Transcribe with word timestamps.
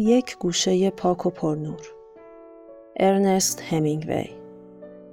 یک 0.00 0.38
گوشه 0.38 0.90
پاک 0.90 1.26
و 1.26 1.30
پرنور. 1.30 1.80
ارنست 2.96 3.62
همینگوی. 3.62 4.28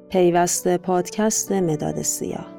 پیوسته 0.10 0.78
پادکست 0.78 1.52
مداد 1.52 2.02
سیاه. 2.02 2.56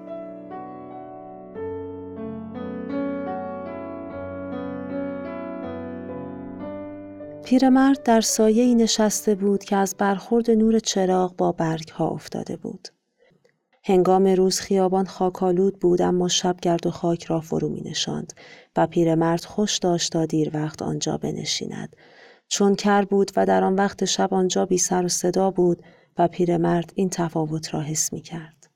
پیرمرد 7.44 8.03
در 8.03 8.21
سایه 8.21 8.63
ای 8.63 8.74
نشسته 8.74 9.35
بود 9.35 9.65
که 9.65 9.77
از 9.77 9.95
برخورد 9.99 10.51
نور 10.51 10.79
چراغ 10.79 11.37
با 11.37 11.53
برگ 11.53 11.88
ها 11.88 12.08
افتاده 12.08 12.56
بود. 12.56 12.88
هنگام 13.88 14.26
روز 14.26 14.60
خیابان 14.60 15.06
خاکالود 15.06 15.78
بود 15.78 16.02
اما 16.02 16.28
شب 16.28 16.56
گرد 16.62 16.87
و 16.87 16.91
خاک 16.91 17.24
را 17.24 17.41
فرو 17.41 17.69
می 17.69 17.80
نشاند 17.80 18.32
و 18.77 18.87
پیرمرد 18.87 19.45
خوش 19.45 19.78
داشت 19.78 20.12
تا 20.12 20.27
دیر 20.27 20.51
وقت 20.55 20.82
آنجا 20.82 21.16
بنشیند. 21.16 21.96
چون 22.48 22.74
کر 22.74 23.05
بود 23.05 23.30
و 23.37 23.47
در 23.47 23.64
آن 23.64 23.75
وقت 23.75 24.05
شب 24.05 24.34
آنجا 24.34 24.66
بی 24.66 24.78
سر 24.78 25.05
و 25.05 25.09
صدا 25.09 25.51
بود 25.51 25.83
و 26.19 26.28
پیرمرد 26.28 26.92
این 26.95 27.09
تفاوت 27.09 27.75
را 27.75 27.80
حس 27.80 28.12
می 28.12 28.20
کرد. 28.20 28.70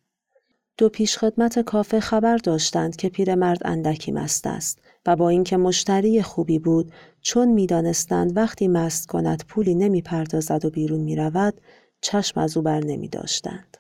دو 0.79 0.89
پیشخدمت 0.89 1.59
کافه 1.59 2.01
خبر 2.01 2.37
داشتند 2.37 2.97
که 2.97 3.09
پیرمرد 3.09 3.61
اندکی 3.65 4.13
مست 4.13 4.47
است 4.47 4.79
و 5.07 5.17
با 5.17 5.29
اینکه 5.29 5.57
مشتری 5.57 6.23
خوبی 6.23 6.59
بود 6.59 6.93
چون 7.21 7.49
می‌دانستند 7.49 8.37
وقتی 8.37 8.69
مست 8.69 9.07
کند 9.07 9.45
پولی 9.49 9.75
نمی 9.75 10.03
پردازد 10.03 10.65
و 10.65 10.71
بیرون 10.71 11.01
می 11.01 11.17
رود 11.17 11.61
چشم 12.01 12.41
از 12.41 12.57
او 12.57 12.63
بر 12.63 12.81
نمی 12.81 13.09
داشتند. 13.09 13.77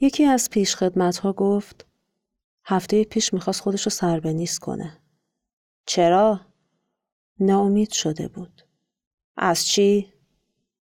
یکی 0.00 0.24
از 0.24 0.50
پیش 0.50 0.76
خدمت 0.76 1.18
ها 1.18 1.32
گفت 1.32 1.86
هفته 2.64 3.04
پیش 3.04 3.34
می‌خواست 3.34 3.60
خودشو 3.60 3.90
سربنیز 3.90 4.58
کنه. 4.58 4.98
چرا؟ 5.86 6.40
ناامید 7.40 7.92
شده 7.92 8.28
بود. 8.28 8.62
از 9.36 9.66
چی؟ 9.66 10.12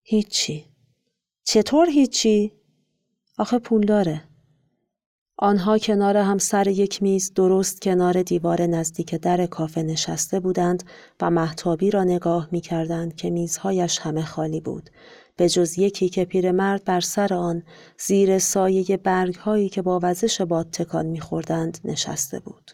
هیچی. 0.02 0.66
چطور 1.44 1.90
هیچی؟ 1.90 2.52
آخه 3.38 3.60
پول 3.60 3.86
داره. 3.86 4.33
آنها 5.44 5.78
کنار 5.78 6.18
هم 6.18 6.38
سر 6.38 6.68
یک 6.68 7.04
میز 7.04 7.34
درست 7.34 7.82
کنار 7.82 8.22
دیوار 8.22 8.62
نزدیک 8.62 9.16
در 9.16 9.46
کافه 9.46 9.84
نشسته 9.84 10.40
بودند 10.40 10.84
و 11.22 11.30
محتابی 11.30 11.92
را 11.92 12.04
نگاه 12.04 12.48
می 12.52 12.62
کردند 12.62 13.16
که 13.16 13.30
میزهایش 13.30 14.00
همه 14.00 14.26
خالی 14.26 14.62
بود. 14.62 14.90
به 15.38 15.50
جز 15.50 15.80
یکی 15.80 16.10
که 16.10 16.26
پیرمرد 16.26 16.84
بر 16.84 17.00
سر 17.00 17.34
آن 17.34 17.64
زیر 17.98 18.40
سایه 18.40 18.98
برگ 18.98 19.36
هایی 19.36 19.70
که 19.70 19.82
با 19.82 20.00
وزش 20.04 20.42
باد 20.42 20.70
تکان 20.70 21.06
میخوردند 21.06 21.78
نشسته 21.86 22.40
بود. 22.40 22.72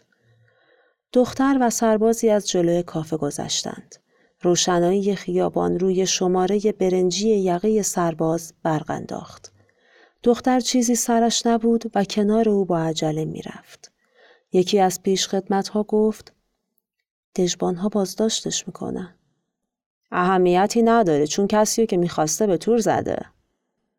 دختر 1.12 1.58
و 1.60 1.70
سربازی 1.70 2.30
از 2.30 2.48
جلوی 2.48 2.82
کافه 2.82 3.16
گذشتند. 3.16 3.94
روشنایی 4.42 5.16
خیابان 5.16 5.78
روی 5.78 6.06
شماره 6.06 6.60
برنجی 6.78 7.28
یقه 7.28 7.82
سرباز 7.82 8.54
برق 8.62 8.90
انداخت. 8.90 9.59
دختر 10.22 10.60
چیزی 10.60 10.94
سرش 10.94 11.46
نبود 11.46 11.90
و 11.94 12.04
کنار 12.04 12.48
او 12.48 12.64
با 12.64 12.80
عجله 12.80 13.24
می‌رفت. 13.24 13.92
یکی 14.52 14.80
از 14.80 15.02
پیش 15.02 15.28
خدمت 15.28 15.68
ها 15.68 15.82
گفت 15.82 16.32
دژبان 17.36 17.74
ها 17.74 17.88
بازداشتش 17.88 18.66
می‌کنن. 18.66 19.14
اهمیتی 20.12 20.82
نداره 20.82 21.26
چون 21.26 21.46
کسی 21.46 21.86
که 21.86 21.96
می‌خواسته 21.96 22.46
به 22.46 22.56
تور 22.56 22.78
زده. 22.78 23.26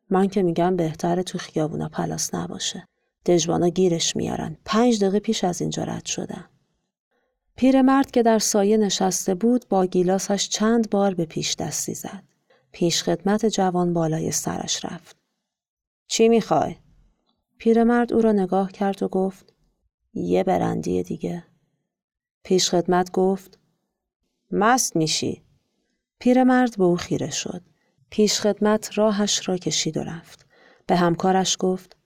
من 0.09 0.27
که 0.27 0.44
میگم 0.44 0.75
بهتره 0.75 1.23
تو 1.23 1.38
خیابونا 1.38 1.89
پلاس 1.89 2.36
نباشه. 2.36 2.88
دژبانا 3.25 3.69
گیرش 3.69 4.16
میارن. 4.16 4.58
پنج 4.66 4.99
دقیقه 4.99 5.19
پیش 5.19 5.44
از 5.44 5.61
اینجا 5.61 5.83
رد 5.83 6.05
شدم. 6.05 6.49
پیرمرد 7.55 8.11
که 8.11 8.23
در 8.23 8.39
سایه 8.39 8.77
نشسته 8.77 9.36
بود 9.36 9.66
با 9.69 9.86
گیلاسش 9.86 10.49
چند 10.49 10.89
بار 10.89 11.14
به 11.14 11.25
پیش 11.25 11.55
دستی 11.55 11.94
زد. 11.94 12.23
پیش 12.72 13.03
خدمت 13.03 13.45
جوان 13.45 13.94
بالای 13.94 14.31
سرش 14.31 14.86
رفت. 14.86 15.20
چی 16.12 16.30
می‌خوای؟ 16.30 16.76
پیرمرد 17.58 18.14
او 18.14 18.22
را 18.22 18.32
نگاه 18.32 18.72
کرد 18.72 19.04
و 19.04 19.08
گفت 19.08 19.54
یه 20.14 20.44
برندی 20.44 21.04
دیگه. 21.04 21.44
پیش 22.44 22.70
خدمت 22.70 23.11
گفت 23.11 23.60
مست 24.52 24.95
میشی. 24.95 25.44
پیرمرد 26.20 26.77
به 26.77 26.83
او 26.83 26.95
خیره 26.95 27.30
شد. 27.30 27.61
پیش 28.10 28.39
خدمت 28.39 28.98
راهش 28.98 29.49
را 29.49 29.58
کشید 29.58 29.98
و 29.98 30.04
رفت. 30.04 30.45
به 30.88 30.95
همکارش 30.95 31.58
گفت 31.60 31.98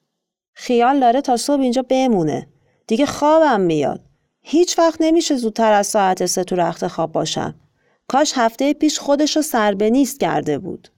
خیال 0.53 0.99
داره 0.99 1.21
تا 1.21 1.37
صبح 1.37 1.61
اینجا 1.61 1.81
بمونه. 1.89 2.47
دیگه 2.87 3.05
خوابم 3.05 3.61
میاد. 3.61 4.01
هیچ 4.41 4.79
وقت 4.79 4.97
نمیشه 4.99 5.35
زودتر 5.35 5.71
از 5.71 5.87
ساعت 5.87 6.25
سه 6.25 6.43
تو 6.43 6.55
رخت 6.55 6.87
خواب 6.87 7.11
باشم. 7.11 7.55
کاش 8.07 8.33
هفته 8.35 8.73
پیش 8.73 8.99
خودشو 8.99 9.41
سربنیست 9.41 10.19
کرده 10.19 10.59
بود. 10.59 10.94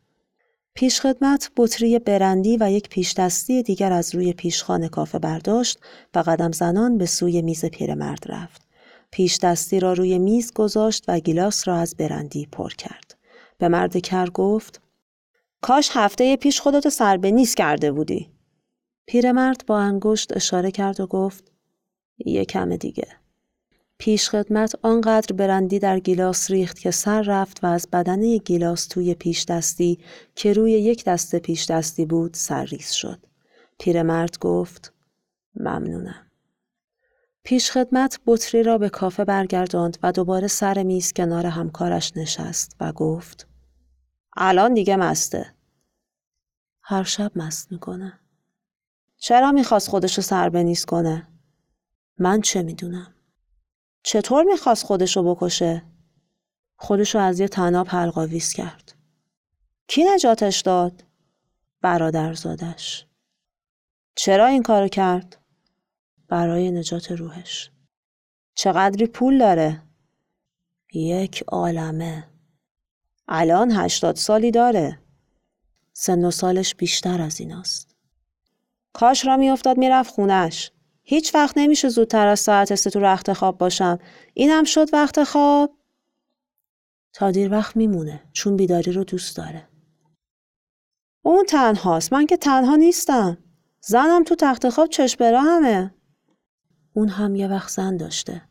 پیشخدمت 0.78 1.52
بطری 1.58 2.00
برندی 2.00 2.58
و 2.58 2.72
یک 2.72 2.90
پیشدستی 2.90 3.64
دیگر 3.64 3.92
از 3.92 4.16
روی 4.16 4.34
پیشخانه 4.34 4.90
کافه 4.90 5.20
برداشت 5.20 5.80
و 6.16 6.20
قدم 6.20 6.52
زنان 6.52 6.98
به 6.98 7.06
سوی 7.06 7.42
میز 7.42 7.66
پیرمرد 7.66 8.24
رفت. 8.26 8.62
پیشدستی 9.12 9.80
را 9.80 9.94
روی 9.94 10.20
میز 10.20 10.54
گذاشت 10.54 11.04
و 11.08 11.20
گیلاس 11.20 11.68
را 11.68 11.76
از 11.76 11.96
برندی 11.96 12.48
پر 12.52 12.70
کرد. 12.70 13.18
به 13.58 13.68
مرد 13.68 13.98
کر 13.98 14.30
گفت 14.30 14.82
کاش 15.62 15.90
هفته 15.94 16.36
پیش 16.36 16.62
خودتو 16.62 16.90
سربنیز 16.90 17.56
کرده 17.56 17.92
بودی. 17.92 18.30
پیرمرد 19.08 19.64
با 19.68 19.80
انگشت 19.80 20.36
اشاره 20.36 20.72
کرد 20.72 21.00
و 21.00 21.08
گفت 21.08 21.52
یه 22.26 22.46
کم 22.46 22.76
دیگه. 22.76 23.08
پیشخدمت 23.98 24.76
آنقدر 24.82 25.36
برندی 25.36 25.80
در 25.80 26.00
گیلاس 26.00 26.52
ریخت 26.52 26.80
که 26.80 26.92
سر 26.92 27.22
رفت 27.22 27.64
و 27.64 27.68
از 27.68 27.88
بدنه 27.94 28.38
گیلاس 28.38 28.88
توی 28.88 29.14
پیش 29.14 29.46
دستی 29.46 30.00
که 30.36 30.54
روی 30.54 30.72
یک 30.72 31.06
دست 31.06 31.36
پیش 31.36 31.66
دستی 31.66 32.06
بود 32.06 32.34
سرریز 32.34 32.92
شد. 32.92 33.20
پیرمرد 33.80 34.40
گفت 34.40 34.94
ممنونم. 35.56 36.32
پیشخدمت 37.44 38.20
بطری 38.26 38.64
را 38.64 38.78
به 38.78 38.90
کافه 38.90 39.26
برگرداند 39.26 39.98
و 40.04 40.12
دوباره 40.12 40.48
سر 40.48 40.84
میز 40.84 41.14
کنار 41.14 41.46
همکارش 41.46 42.18
نشست 42.18 42.76
و 42.80 42.92
گفت 42.92 43.48
الان 44.38 44.74
دیگه 44.74 44.96
مسته. 44.96 45.54
هر 46.82 47.04
شب 47.04 47.32
مست 47.36 47.72
می‌کنه. 47.72 48.20
چرا 49.18 49.52
می‌خواست 49.52 49.90
خودشو 49.90 50.22
سربنیز 50.22 50.86
کنه؟ 50.86 51.28
من 52.20 52.42
چه 52.42 52.62
می‌دونم؟ 52.62 53.14
چطور 54.10 54.44
می‌خواست 54.44 54.86
خودشو 54.86 55.36
بکشه؟ 55.36 55.84
خودشو 56.76 57.20
از 57.20 57.40
یه 57.40 57.48
تناب 57.48 57.88
حلقاویز 57.88 58.54
کرد. 58.54 58.96
کی 59.88 60.04
نجاتش 60.04 60.62
داد؟ 60.62 61.04
برادرزادش. 61.82 63.06
چرا 64.16 64.46
این 64.48 64.64
کارو 64.64 64.88
کرد؟ 64.88 65.38
برای 66.28 66.72
نجات 66.72 67.12
روحش. 67.12 67.72
چقدری 68.54 69.08
پول 69.08 69.40
داره؟ 69.40 69.84
یک 70.94 71.44
عالمه. 71.48 72.28
الان 73.28 73.72
هشتاد 73.72 74.16
سالی 74.16 74.52
داره. 74.52 75.00
سن 75.94 76.26
و 76.26 76.32
سالش 76.32 76.76
بیشتر 76.76 77.22
از 77.22 77.40
ایناست. 77.40 77.96
کاش 78.94 79.26
را 79.26 79.38
میافتاد 79.38 79.78
می‌رفت 79.78 80.14
خونش. 80.14 80.72
هیچ 81.10 81.36
وقت 81.36 81.58
نمیشه 81.58 81.90
زودتر 81.90 82.28
از 82.28 82.40
ساعت 82.40 82.76
سه 82.76 82.90
تو 82.90 83.00
رخت 83.00 83.34
خواب 83.34 83.58
باشم. 83.58 84.00
اینم 84.34 84.64
شد 84.64 84.94
وقت 84.94 85.24
خواب. 85.24 85.78
تا 87.14 87.32
دیر 87.32 87.52
وقت 87.52 87.78
میمونه 87.78 88.24
چون 88.34 88.58
بیداری 88.58 88.92
رو 88.92 89.04
دوست 89.04 89.38
داره. 89.38 89.68
اون 91.22 91.46
تنهاست. 91.46 92.14
من 92.14 92.26
که 92.26 92.38
تنها 92.38 92.76
نیستم. 92.76 93.38
زنم 93.82 94.24
تو 94.24 94.36
تخت 94.36 94.70
خواب 94.70 94.90
چشم 94.90 95.24
همه. 95.24 95.94
اون 96.94 97.10
هم 97.10 97.36
یه 97.36 97.48
وقت 97.48 97.70
زن 97.70 97.98
داشته. 97.98 98.42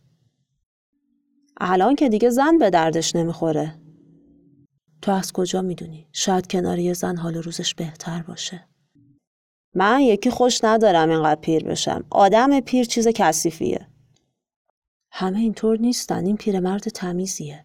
الان 1.60 1.94
که 1.94 2.08
دیگه 2.08 2.30
زن 2.30 2.58
به 2.58 2.70
دردش 2.70 3.16
نمی‌خوره. 3.16 3.74
تو 5.02 5.12
از 5.12 5.32
کجا 5.32 5.62
می‌دونی؟ 5.62 6.08
شاید 6.12 6.46
کنار 6.46 6.78
یه 6.78 6.92
زن 6.92 7.16
حال 7.16 7.34
روزش 7.34 7.74
بهتر 7.74 8.22
باشه. 8.22 8.68
من 9.76 10.00
یکی 10.00 10.30
خوش 10.30 10.64
ندارم 10.64 11.10
اینقدر 11.10 11.40
پیر 11.40 11.64
بشم. 11.64 12.04
آدم 12.10 12.60
پیر 12.60 12.84
چیز 12.84 13.08
کثیفیه. 13.08 13.88
همه 15.10 15.38
اینطور 15.38 15.78
نیستن. 15.78 16.26
این 16.26 16.36
پیرمرد 16.36 16.82
تمیزیه. 16.82 17.64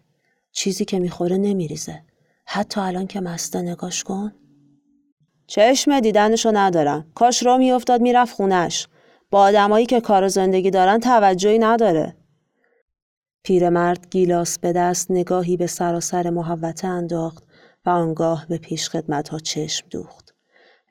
چیزی 0.52 0.84
که 0.84 0.98
می‌خوره 0.98 1.36
نمیریزه. 1.36 2.02
حتی 2.46 2.80
الان 2.80 3.06
که 3.06 3.20
مسته 3.20 3.62
نگاش 3.62 4.04
کن. 4.04 4.32
چشم 5.46 6.00
دیدنشو 6.00 6.50
ندارم. 6.54 7.12
کاش 7.14 7.42
را 7.42 7.56
میافتاد 7.56 8.00
می‌رفت 8.00 8.34
خونش. 8.34 8.88
با 9.30 9.40
آدمایی 9.40 9.86
که 9.86 10.00
کار 10.00 10.24
و 10.24 10.28
زندگی 10.28 10.70
دارن 10.70 11.00
توجهی 11.00 11.58
نداره. 11.58 12.16
پیرمرد 13.44 14.10
گیلاس 14.10 14.58
به 14.58 14.72
دست 14.72 15.10
نگاهی 15.10 15.56
به 15.56 15.66
سراسر 15.66 16.30
محوته 16.30 16.88
انداخت 16.88 17.44
و 17.86 17.90
آنگاه 17.90 18.46
به 18.48 18.58
پیش 18.58 18.88
خدمت 18.88 19.28
ها 19.28 19.38
چشم 19.38 19.86
دوخت. 19.90 20.31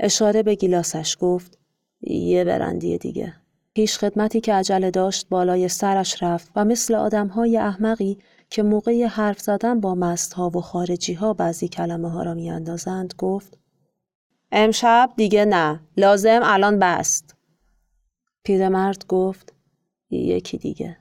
اشاره 0.03 0.43
به 0.43 0.55
گیلاسش 0.55 1.17
گفت 1.19 1.57
یه 2.01 2.43
برندی 2.43 2.97
دیگه. 2.97 3.33
پیش 3.73 3.97
خدمتی 3.97 4.41
که 4.41 4.53
عجله 4.53 4.91
داشت 4.91 5.29
بالای 5.29 5.67
سرش 5.67 6.23
رفت 6.23 6.51
و 6.55 6.65
مثل 6.65 6.95
آدمهای 6.95 7.57
احمقی 7.57 8.17
که 8.49 8.63
موقع 8.63 9.05
حرف 9.05 9.39
زدن 9.39 9.79
با 9.79 9.95
مستها 9.95 10.49
و 10.49 10.61
خارجی 10.61 11.13
ها 11.13 11.33
بعضی 11.33 11.67
کلمه 11.67 12.09
ها 12.09 12.23
را 12.23 12.33
میاندازند 12.33 13.13
گفت 13.17 13.57
امشب 14.51 15.09
دیگه 15.17 15.45
نه 15.45 15.79
لازم 15.97 16.39
الان 16.43 16.79
بست. 16.79 17.35
پیرمرد 18.43 19.07
گفت 19.07 19.53
یکی 20.09 20.57
دیگه. 20.57 20.97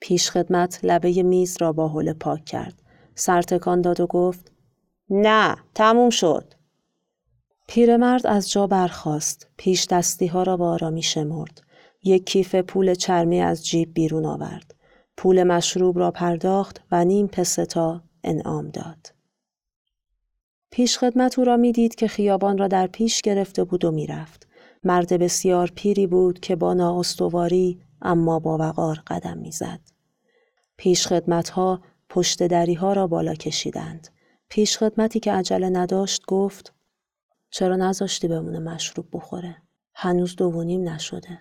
پیش 0.00 0.30
خدمت 0.30 0.80
لبه 0.82 1.22
میز 1.22 1.56
را 1.60 1.72
با 1.72 1.88
حوله 1.88 2.12
پاک 2.12 2.44
کرد. 2.44 2.82
سرتکان 3.14 3.80
داد 3.80 4.00
و 4.00 4.06
گفت 4.06 4.52
نه 5.10 5.56
تموم 5.74 6.10
شد. 6.10 6.54
پیرمرد 7.70 8.26
از 8.26 8.50
جا 8.50 8.66
برخاست. 8.66 9.46
پیش 9.56 9.86
دستی 9.86 10.26
ها 10.26 10.42
را 10.42 10.56
با 10.56 10.70
آرامی 10.70 11.02
شمرد. 11.02 11.62
یک 12.04 12.26
کیف 12.26 12.54
پول 12.54 12.94
چرمی 12.94 13.40
از 13.40 13.66
جیب 13.66 13.94
بیرون 13.94 14.24
آورد. 14.24 14.74
پول 15.16 15.42
مشروب 15.42 15.98
را 15.98 16.10
پرداخت 16.10 16.80
و 16.90 17.04
نیم 17.04 17.26
پستا 17.26 18.02
انعام 18.24 18.68
داد. 18.68 19.14
پیش 20.70 20.98
خدمت 20.98 21.38
او 21.38 21.44
را 21.44 21.56
می‌دید 21.56 21.94
که 21.94 22.08
خیابان 22.08 22.58
را 22.58 22.68
در 22.68 22.86
پیش 22.86 23.20
گرفته 23.20 23.64
بود 23.64 23.84
و 23.84 23.90
می‌رفت. 23.90 24.48
مرد 24.84 25.12
بسیار 25.12 25.72
پیری 25.74 26.06
بود 26.06 26.40
که 26.40 26.56
با 26.56 26.74
نااستواری 26.74 27.80
اما 28.02 28.38
با 28.38 28.58
وقار 28.58 29.02
قدم 29.06 29.38
می‌زد. 29.38 29.80
پیش 30.76 31.06
خدمت 31.06 31.48
ها 31.48 31.80
پشت 32.08 32.42
دری 32.42 32.74
ها 32.74 32.92
را 32.92 33.06
بالا 33.06 33.34
کشیدند. 33.34 34.08
پیش 34.48 34.78
خدمتی 34.78 35.20
که 35.20 35.32
عجله 35.32 35.70
نداشت 35.70 36.22
گفت 36.26 36.72
چرا 37.50 37.76
نذاشتی 37.76 38.28
بمونه 38.28 38.58
مشروب 38.58 39.06
بخوره؟ 39.12 39.56
هنوز 39.94 40.36
دو 40.36 40.50
و 40.50 40.62
نیم 40.62 40.88
نشده. 40.88 41.40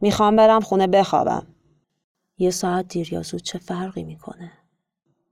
می‌خوام 0.00 0.36
برم 0.36 0.60
خونه 0.60 0.86
بخوابم. 0.86 1.46
یه 2.38 2.50
ساعت 2.50 2.88
دیر 2.88 3.12
یا 3.12 3.22
زود 3.22 3.42
چه 3.42 3.58
فرقی 3.58 4.04
می‌کنه؟ 4.04 4.52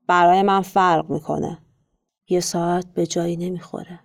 برای 0.06 0.42
من 0.42 0.60
فرق 0.60 1.10
می‌کنه. 1.10 1.58
یه 2.28 2.40
ساعت 2.40 2.86
به 2.94 3.06
جایی 3.06 3.36
نمی‌خوره. 3.36 4.00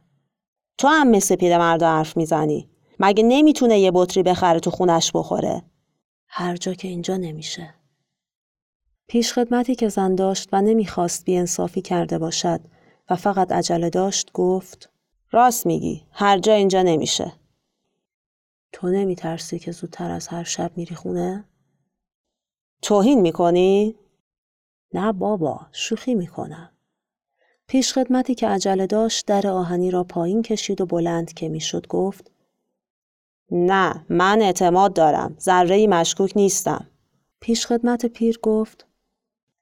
تو 0.77 0.87
هم 0.87 1.07
مثل 1.07 1.35
پیرمرد 1.35 1.83
حرف 1.83 2.17
می‌زنی. 2.17 2.69
مگه 2.99 3.23
نمی‌تونه 3.23 3.79
یه 3.79 3.91
بطری 3.93 4.23
بخره 4.23 4.59
تو 4.59 4.71
خونش 4.71 5.11
بخوره؟ 5.13 5.63
هر 6.27 6.55
جا 6.55 6.73
که 6.73 6.87
اینجا 6.87 7.17
نمیشه. 7.17 7.73
پیش 9.07 9.33
خدمتی 9.33 9.75
که 9.75 9.89
زن 9.89 10.15
داشت 10.15 10.49
و 10.51 10.61
نمی‌خواست 10.61 11.25
بیانصافی 11.25 11.81
کرده 11.81 12.17
باشد 12.17 12.59
و 13.09 13.15
فقط 13.15 13.51
عجله 13.51 13.89
داشت 13.89 14.31
گفت 14.33 14.89
راست 15.31 15.65
میگی. 15.65 16.05
هر 16.11 16.39
جا 16.39 16.53
اینجا 16.53 16.81
نمیشه. 16.81 17.33
تو 18.71 18.89
نمیترسی 18.89 19.59
که 19.59 19.71
زودتر 19.71 20.11
از 20.11 20.27
هر 20.27 20.43
شب 20.43 20.71
میری 20.75 20.95
خونه؟ 20.95 21.45
توهین 22.81 23.21
می‌کنی؟ 23.21 23.95
نه 24.93 25.11
بابا 25.11 25.67
شوخی 25.71 26.15
می‌کنم. 26.15 26.71
پیش 27.67 27.93
خدمتی 27.93 28.35
که 28.35 28.47
عجله 28.47 28.87
داشت 28.87 29.25
در 29.25 29.47
آهنی 29.47 29.91
را 29.91 30.03
پایین 30.03 30.41
کشید 30.41 30.81
و 30.81 30.85
بلند 30.85 31.33
که 31.33 31.49
می‌شد 31.49 31.87
گفت 31.87 32.31
نه 33.51 34.05
من 34.09 34.41
اعتماد 34.41 34.93
دارم. 34.93 35.35
ذره 35.39 35.87
مشکوک 35.87 36.33
نیستم. 36.35 36.87
پیش 37.39 37.65
خدمت 37.65 38.05
پیر 38.05 38.39
گفت 38.43 38.87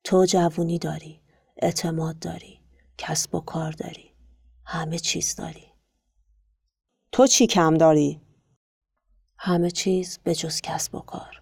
تو 0.03 0.25
جوونی 0.25 0.79
داری 0.79 1.21
اعتماد 1.57 2.19
داری 2.19 2.59
کسب 2.97 3.35
و 3.35 3.39
کار 3.39 3.71
داری. 3.71 4.13
همه 4.69 4.99
چیز 4.99 5.35
داری. 5.35 5.73
تو 7.11 7.27
چی 7.27 7.47
کم 7.47 7.77
داری؟ 7.77 8.21
همه 9.37 9.71
چیز 9.71 10.19
به 10.23 10.35
جز 10.35 10.61
کسب 10.61 10.95
و 10.95 10.99
کار. 10.99 11.41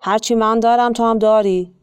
هرچی 0.00 0.34
من 0.34 0.60
دارم 0.60 0.92
تو 0.92 1.04
هم 1.04 1.18
داری؟ 1.18 1.74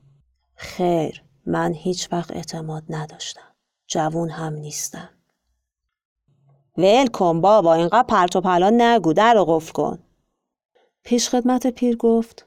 خیر 0.56 1.24
من 1.46 1.74
هیچ 1.74 2.10
وقت 2.12 2.32
اعتماد 2.32 2.84
نداشتم. 2.90 3.56
جوون 3.88 4.30
هم 4.30 4.54
نیستم. 4.54 5.10
ول 6.78 7.08
کن 7.08 7.42
بابا 7.42 7.74
اینقدر 7.74 8.08
پرت 8.08 8.36
و 8.36 8.42
پلا 8.42 8.70
نگو 8.74 9.14
در 9.14 9.34
رو 9.34 9.46
قفل 9.46 9.72
کن. 9.72 10.00
پیش 11.04 11.30
خدمت 11.30 11.68
پیر 11.68 11.98
گفت 11.98 12.46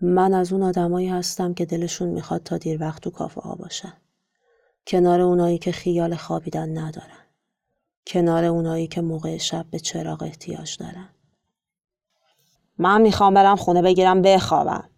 من 0.00 0.34
از 0.34 0.52
اون 0.52 0.62
آدمایی 0.62 1.08
هستم 1.08 1.54
که 1.54 1.66
دلشون 1.66 2.08
می‌خواد 2.08 2.42
تا 2.42 2.58
دیر 2.58 2.82
وقت 2.82 3.02
تو 3.02 3.10
کافه 3.10 3.40
ها 3.40 3.54
باشن. 3.54 4.03
کنار 4.86 5.20
اونایی 5.20 5.58
که 5.58 5.72
خیال 5.72 6.14
خوابیدن 6.14 6.78
ندارن. 6.78 7.24
کنار 8.06 8.44
اونایی 8.44 8.86
که 8.86 9.00
موقع 9.00 9.36
شب 9.36 9.66
به 9.70 9.78
چراغ 9.78 10.22
احتیاج 10.22 10.76
دارن. 10.78 11.08
من 12.78 13.00
می‌خوام 13.00 13.34
برم 13.34 13.56
خونه 13.56 13.82
بگیرم 13.82 14.22
بخوابم. 14.22 14.90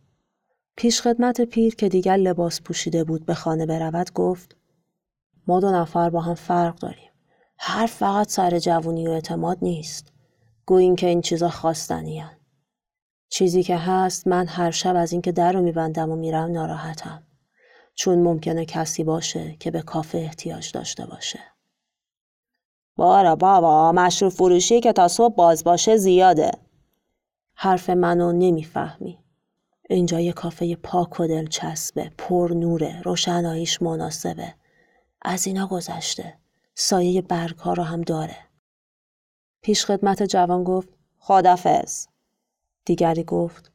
پیش 0.77 1.01
خدمت 1.01 1.41
پیر 1.41 1.75
که 1.75 1.89
دیگر 1.89 2.17
لباس 2.17 2.61
پوشیده 2.61 3.05
بود 3.05 3.27
به 3.27 3.35
خانه 3.35 3.67
برود 3.67 4.13
گفت 4.13 4.57
ما 5.47 5.61
دو 5.61 5.71
نفر 5.71 6.11
با 6.11 6.21
هم 6.21 6.35
فرق 6.35 6.79
داریم. 6.79 7.11
حرف 7.57 7.93
فقط 7.93 8.31
سر 8.31 8.59
جوونی 8.59 9.09
و 9.09 9.11
اعتماد 9.11 9.59
نیست. 9.63 10.13
گوییم 10.67 10.97
که 10.97 11.07
این 11.07 11.21
چیزا 11.21 11.49
خواستنی 11.49 12.25
چیزی 13.29 13.63
که 13.63 13.77
هست 13.77 14.27
من 14.27 14.47
هر 14.47 14.71
شب 14.71 14.97
از 14.97 15.13
اینکه 15.13 15.33
در 15.33 15.53
رو 15.53 15.63
میبندم 15.63 16.11
و 16.11 16.17
میرم 16.17 16.53
ناراحتم. 16.53 17.23
چون 17.97 18.19
ممکنه 18.19 18.65
کسی 18.65 19.05
باشه 19.05 19.57
که 19.61 19.71
به 19.71 19.83
کافه 19.83 20.19
احتیاج 20.19 20.73
داشته 20.73 21.07
باشه. 21.07 21.41
بارا 22.97 23.37
بابا 23.37 23.93
مشروب 23.93 24.33
فروشی 24.33 24.81
که 24.81 24.93
تا 24.93 25.09
صبح 25.09 25.35
باز 25.35 25.65
باشه 25.65 25.97
زیاده. 25.97 26.51
حرف 27.55 27.91
منو 27.91 28.33
نمی‌فهمی. 28.33 29.19
اینجا 29.91 30.21
یه 30.21 30.33
کافه 30.33 30.77
پاک 30.77 31.21
و 31.21 31.27
دلچسبه 31.27 32.13
پر 32.19 32.53
نوره 32.55 33.03
روشناییش 33.03 33.83
مناسبه. 33.83 34.55
از 35.23 35.47
اینا 35.47 35.67
گذشته. 35.67 36.39
سایه 36.75 37.23
برگ 37.23 37.57
رو 37.65 37.83
هم 37.83 38.03
داره. 38.03 38.37
پیش 39.63 39.85
خدمت 39.85 40.23
جوان 40.23 40.65
گفت 40.65 40.89
خدافز 41.19 42.07
دیگری 42.85 43.25
گفت 43.25 43.73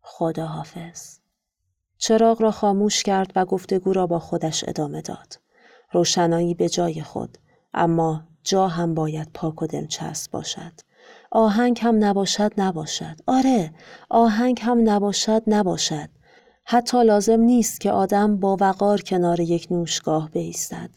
خدا 0.00 0.46
حافظ 0.46 1.21
چراغ 2.02 2.42
را 2.42 2.50
خاموش 2.50 3.02
کرد 3.02 3.32
و 3.36 3.44
گفتگو 3.44 3.92
را 3.92 4.06
با 4.06 4.18
خودش 4.18 4.64
ادامه 4.68 5.02
داد. 5.02 5.40
روشنایی 5.92 6.54
به 6.54 6.68
جای 6.68 7.02
خود 7.02 7.38
اما 7.74 8.22
جا 8.42 8.68
هم 8.68 8.94
باید 8.94 9.30
پاک 9.34 9.62
و 9.62 9.66
دلچسب 9.66 10.30
باشد. 10.30 10.72
آهنگ 11.30 11.78
هم 11.82 12.04
نباشد 12.04 12.52
نباشد. 12.58 13.16
آره 13.26 13.72
آهنگ 14.10 14.60
هم 14.62 14.90
نباشد 14.90 15.42
نباشد. 15.46 16.08
حتی 16.64 17.04
لازم 17.04 17.40
نیست 17.40 17.80
که 17.80 17.90
آدم 17.90 18.36
با 18.36 18.56
وقار 18.60 19.00
کنار 19.00 19.40
یک 19.40 19.66
نوشگاه 19.70 20.30
بیستد. 20.30 20.90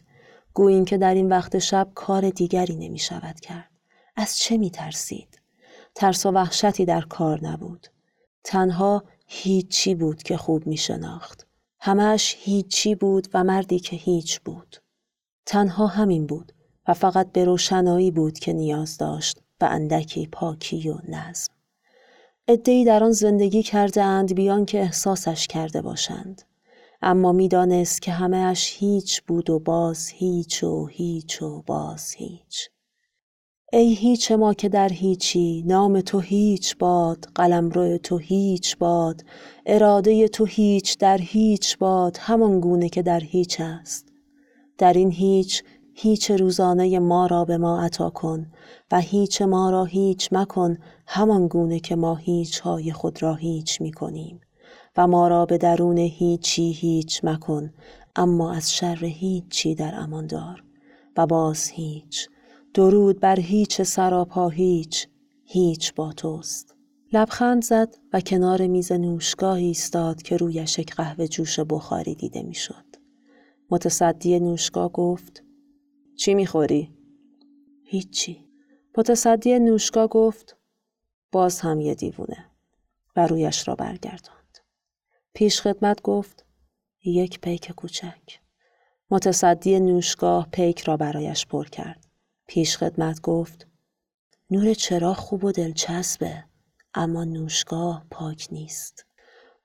گوییم 0.54 0.84
که 0.84 0.98
در 0.98 1.14
این 1.14 1.28
وقت 1.28 1.58
شب 1.58 1.88
کار 1.94 2.30
دیگری 2.30 2.76
نمی 2.76 2.98
شود 2.98 3.40
کرد. 3.40 3.70
از 4.16 4.38
چه 4.38 4.56
می 4.56 4.70
ترسید؟ 4.70 5.40
ترس 5.94 6.26
و 6.26 6.30
وحشتی 6.30 6.84
در 6.84 7.00
کار 7.00 7.44
نبود. 7.44 7.86
تنها 8.44 9.02
هیچی 9.26 9.94
بود 9.94 10.22
که 10.22 10.36
خوب 10.36 10.66
می 10.66 10.76
شناخت 10.76 11.46
همش 11.80 12.36
هیچی 12.38 12.94
بود 12.94 13.28
و 13.34 13.44
مردی 13.44 13.78
که 13.78 13.96
هیچ 13.96 14.40
بود 14.40 14.76
تنها 15.46 15.86
همین 15.86 16.26
بود 16.26 16.52
و 16.88 16.94
فقط 16.94 17.32
به 17.32 17.44
روشنایی 17.44 18.10
بود 18.10 18.38
که 18.38 18.52
نیاز 18.52 18.98
داشت 18.98 19.40
و 19.60 19.64
اندکی 19.64 20.26
پاکی 20.26 20.88
و 20.88 20.98
نظم. 21.08 21.52
ادهی 22.48 22.84
در 22.84 23.04
آن 23.04 23.12
زندگی 23.12 23.62
کرده 23.62 24.02
اند 24.02 24.34
بیان 24.34 24.64
که 24.64 24.80
احساسش 24.80 25.46
کرده 25.46 25.82
باشند. 25.82 26.42
اما 27.02 27.32
می‌دانست 27.32 28.02
که 28.02 28.12
همهش 28.12 28.76
هیچ 28.78 29.22
بود 29.22 29.50
و 29.50 29.58
باز 29.58 30.08
هیچ 30.08 30.64
و 30.64 30.86
هیچ 30.86 31.42
و 31.42 31.62
باز 31.62 32.12
هیچ. 32.12 32.70
ای 33.72 33.94
هیچ 33.94 34.32
ما 34.32 34.54
که 34.54 34.68
در 34.68 34.88
هیچی 34.88 35.62
نام 35.66 36.00
تو 36.00 36.20
هیچ 36.20 36.76
باد 36.76 37.28
قلم 37.34 37.70
روی 37.70 37.98
تو 37.98 38.18
هیچ 38.18 38.76
باد 38.78 39.24
اراده 39.66 40.28
تو 40.28 40.44
هیچ 40.44 40.98
در 40.98 41.18
هیچ 41.18 41.78
باد 41.78 42.16
همان 42.20 42.60
گونه 42.60 42.88
که 42.88 43.02
در 43.02 43.20
هیچ 43.20 43.60
است. 43.60 44.06
در 44.78 44.92
این 44.92 45.10
هیچ 45.10 45.62
هیچ 45.94 46.30
روزانه 46.30 46.98
ما 46.98 47.26
را 47.26 47.44
به 47.44 47.58
ما 47.58 47.82
عطا 47.82 48.10
کن 48.10 48.46
و 48.92 49.00
هیچ 49.00 49.42
ما 49.42 49.70
را 49.70 49.84
هیچ 49.84 50.28
مکن 50.32 50.78
همان 51.06 51.48
گونه 51.48 51.80
که 51.80 51.96
ما 51.96 52.14
هیچ 52.14 52.60
های 52.60 52.92
خود 52.92 53.22
را 53.22 53.34
هیچ 53.34 53.80
می 53.80 53.92
کنیم 53.92 54.40
و 54.96 55.06
ما 55.06 55.28
را 55.28 55.46
به 55.46 55.58
درون 55.58 55.98
هیچی 55.98 56.72
هیچ 56.72 57.24
مکن 57.24 57.72
اما 58.16 58.52
از 58.52 58.74
شر 58.74 59.04
هیچی 59.04 59.74
در 59.74 59.94
امان 59.94 60.26
دار 60.26 60.64
و 61.16 61.26
باز 61.26 61.68
هیچ. 61.68 62.28
درود 62.76 63.20
بر 63.20 63.40
هیچ 63.40 63.82
سراپا 63.82 64.48
هیچ 64.48 65.08
هیچ 65.44 65.94
با 65.94 66.12
توست 66.12 66.74
لبخند 67.12 67.64
زد 67.64 67.94
و 68.12 68.20
کنار 68.20 68.66
میز 68.66 68.92
نوشگاهی 68.92 69.66
ایستاد 69.66 70.22
که 70.22 70.36
رویش 70.36 70.78
یک 70.78 70.94
قهوه 70.94 71.26
جوش 71.26 71.60
بخاری 71.60 72.14
دیده 72.14 72.42
می‌شد 72.42 72.84
متصدی 73.70 74.40
نوشگاه 74.40 74.92
گفت 74.92 75.44
چی 76.16 76.34
می‌خوری؟ 76.34 76.94
هیچی. 77.84 78.48
متصدی 78.98 79.58
نوشگاه 79.58 80.06
گفت 80.06 80.56
باز 81.32 81.60
هم 81.60 81.80
یه 81.80 81.94
دیوونه 81.94 82.50
و 83.16 83.26
رویش 83.26 83.68
را 83.68 83.74
برگرداند. 83.74 84.58
پیش 85.34 85.60
خدمت 85.60 86.02
گفت 86.02 86.46
یک 87.04 87.40
پیک 87.40 87.72
کوچک 87.72 88.40
متصدی 89.10 89.80
نوشگاه 89.80 90.48
پیک 90.52 90.80
را 90.80 90.96
برایش 90.96 91.46
پر 91.46 91.64
کرد 91.64 92.05
پیش 92.46 92.76
خدمت 92.76 93.20
گفت 93.20 93.66
نور 94.50 94.74
چراغ 94.74 95.16
خوب 95.16 95.44
و 95.44 95.52
دلچسبه 95.52 96.44
اما 96.94 97.24
نوشگاه 97.24 98.06
پاک 98.10 98.48
نیست 98.52 99.06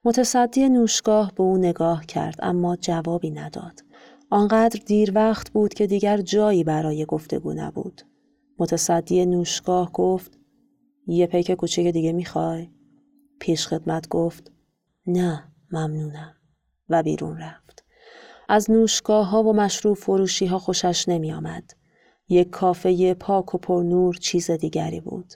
متصدی 0.03 0.69
نوشگاه 0.69 1.31
به 1.35 1.43
او 1.43 1.57
نگاه 1.57 2.05
کرد 2.05 2.35
اما 2.39 2.75
جوابی 2.75 3.31
نداد 3.31 3.79
آنقدر 4.29 4.79
دیر 4.85 5.11
وقت 5.15 5.49
بود 5.49 5.73
که 5.73 5.87
دیگر 5.87 6.21
جایی 6.21 6.63
برای 6.63 7.05
گفتگو 7.05 7.53
نبود 7.53 8.01
متصدی 8.59 9.25
نوشگاه 9.25 9.91
گفت 9.91 10.37
یه 11.07 11.27
پیک 11.27 11.51
کوچک 11.51 11.83
دیگه 11.83 12.11
می‌خوای؟ 12.11 12.69
پیش 13.39 13.67
خدمت 13.67 14.07
گفت 14.07 14.51
نه 15.07 15.43
ممنونم 15.71 16.35
و 16.89 17.03
بیرون 17.03 17.37
رفت. 17.37 17.85
از 18.49 18.71
نوشگاه 18.71 19.29
ها 19.29 19.43
و 19.43 19.53
مشروب 19.53 19.97
فروشی 19.97 20.45
ها 20.45 20.59
خوشش 20.59 21.09
نمی 21.09 21.33
آمد. 21.33 21.71
یک 22.31 22.49
کافه 22.49 23.13
پاک 23.13 23.55
و 23.55 23.57
پرنور 23.57 24.15
چیز 24.15 24.51
دیگری 24.51 24.99
بود. 24.99 25.33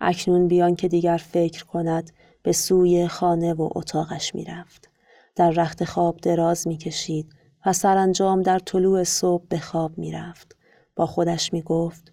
اکنون 0.00 0.48
بیان 0.48 0.76
که 0.76 0.88
دیگر 0.88 1.16
فکر 1.16 1.64
کند 1.64 2.10
به 2.42 2.52
سوی 2.52 3.08
خانه 3.08 3.54
و 3.54 3.68
اتاقش 3.74 4.34
می 4.34 4.44
رفت. 4.44 4.88
در 5.36 5.50
رخت 5.50 5.84
خواب 5.84 6.16
دراز 6.16 6.68
می 6.68 6.76
کشید 6.76 7.32
و 7.66 7.72
سرانجام 7.72 8.42
در 8.42 8.58
طلوع 8.58 9.04
صبح 9.04 9.44
به 9.48 9.58
خواب 9.58 9.98
می 9.98 10.12
رفت. 10.12 10.56
با 10.96 11.06
خودش 11.06 11.52
می 11.52 11.62
گفت 11.62 12.12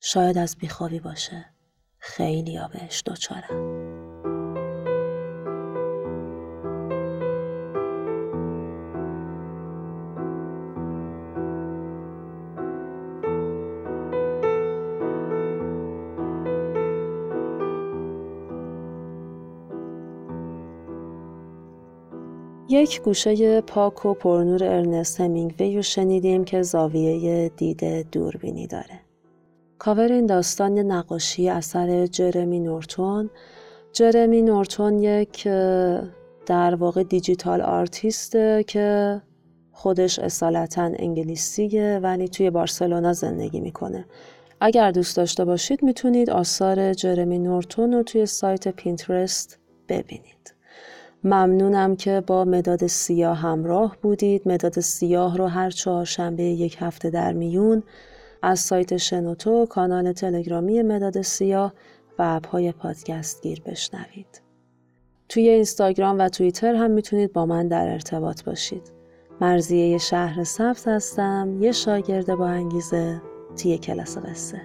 شاید 0.00 0.38
از 0.38 0.56
بیخوابی 0.56 1.00
باشه. 1.00 1.44
خیلی 1.98 2.58
آبش 2.58 3.02
دوچارم. 3.04 4.05
یک 22.68 23.02
گوشه 23.02 23.60
پاک 23.60 24.06
و 24.06 24.14
پرنور 24.14 24.64
ارنست 24.64 25.20
همینگوی 25.20 25.76
رو 25.76 25.82
شنیدیم 25.82 26.44
که 26.44 26.62
زاویه 26.62 27.48
دید 27.48 28.10
دوربینی 28.10 28.66
داره. 28.66 29.00
کاور 29.78 30.12
این 30.12 30.26
داستان 30.26 30.78
نقاشی 30.78 31.48
اثر 31.48 32.06
جرمی 32.06 32.60
نورتون. 32.60 33.30
جرمی 33.92 34.42
نورتون 34.42 34.98
یک 34.98 35.44
در 36.46 36.74
واقع 36.74 37.02
digital 37.02 37.60
artist 37.60 38.49
ه 38.49 38.64
که 38.66 39.20
خودش 39.72 40.18
اصالتا 40.18 40.82
انگلیسیه 40.82 42.00
ولی 42.02 42.28
توی 42.28 42.50
بارسلونا 42.50 43.12
زندگی 43.12 43.60
می‌کنه. 43.60 44.06
اگر 44.60 44.90
دوست 44.90 45.16
داشته 45.16 45.44
باشید 45.44 45.82
می‌تونید 45.82 46.30
آثار 46.30 46.94
جرمی 46.94 47.38
نورتون 47.38 47.92
رو 47.92 48.02
توی 48.02 48.26
سایت 48.26 48.68
پینترست 48.68 49.58
ببینید. 49.88 50.55
ممنونم 51.24 51.96
که 51.96 52.22
با 52.26 52.44
مداد 52.44 52.86
سیاه 52.86 53.38
همراه 53.38 53.96
بودید. 54.02 54.48
مداد 54.48 54.80
سیاه 54.80 55.36
رو 55.36 55.46
هر 55.46 55.70
چهارشنبه 55.70 56.42
یک 56.42 56.76
هفته 56.80 57.10
در 57.10 57.32
میون 57.32 57.82
از 58.42 58.60
سایت 58.60 58.96
شنوتو، 58.96 59.66
کانال 59.66 60.12
تلگرامی 60.12 60.82
مداد 60.82 61.22
سیاه 61.22 61.72
و 62.18 62.22
اپهای 62.22 62.72
پادکست 62.72 63.42
گیر 63.42 63.62
بشنوید. 63.66 64.42
توی 65.28 65.48
اینستاگرام 65.48 66.18
و 66.18 66.28
توییتر 66.28 66.74
هم 66.74 66.90
می‌تونید 66.90 67.32
با 67.32 67.46
من 67.46 67.68
در 67.68 67.88
ارتباط 67.88 68.44
باشید. 68.44 68.92
مرزیه 69.40 69.98
شهر 69.98 70.44
سبز 70.44 70.88
هستم، 70.88 71.58
یه 71.60 71.72
شاگرد 71.72 72.34
با 72.34 72.46
انگیزه 72.46 73.22
توی 73.56 73.78
کلاس 73.78 74.18
قصه. 74.18 74.60